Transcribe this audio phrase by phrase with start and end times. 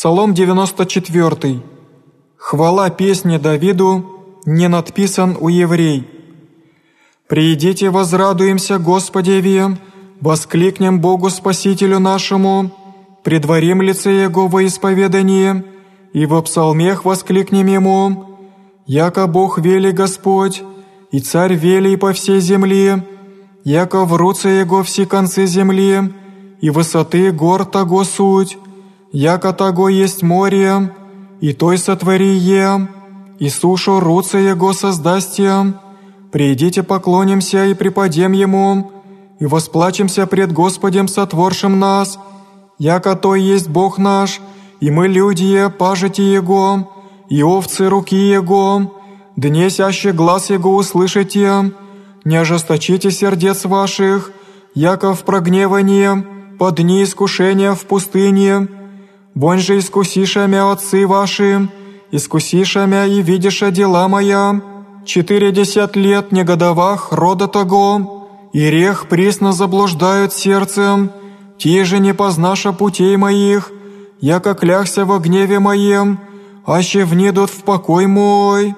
[0.00, 1.60] Псалом 94.
[2.38, 4.02] Хвала песни Давиду
[4.46, 6.08] не надписан у еврей.
[7.28, 9.76] «Приидите, возрадуемся Господеве,
[10.22, 12.70] воскликнем Богу Спасителю нашему,
[13.24, 15.64] предварим лице Его во исповедании,
[16.14, 18.38] и во псалмех воскликнем Ему,
[18.86, 20.62] яко Бог вели Господь,
[21.12, 23.06] и Царь вели по всей земле,
[23.64, 26.10] яко в руце Его все концы земли,
[26.62, 28.56] и высоты гор того суть,
[29.12, 30.92] яко того есть море,
[31.40, 32.88] и той сотвори е,
[33.38, 35.74] и сушу руце Его создастие,
[36.30, 38.92] придите поклонимся и преподем Ему,
[39.38, 42.18] и восплачемся пред Господем сотворшим нас,
[42.78, 44.40] яко то есть Бог наш,
[44.80, 46.90] и мы люди, пажити Его,
[47.28, 48.92] и овцы руки Его,
[49.36, 51.72] днесяще глаз Его услышите,
[52.24, 54.30] не ожесточите сердец ваших,
[54.74, 56.10] яко в прогневании,
[56.58, 58.68] по дни искушения в пустыне,
[59.40, 61.70] вонь же искусиша мя отцы ваши,
[62.10, 64.60] искусиша мя и видиша дела моя,
[65.06, 71.10] четыредесят лет негодовах рода того, и рех присно заблуждают сердцем,
[71.56, 73.72] те же не познаша путей моих,
[74.20, 76.20] яко кляхся во гневе моем,
[76.66, 78.74] аще внедут в покой мой».